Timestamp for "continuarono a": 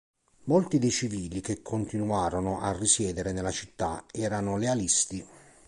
1.61-2.71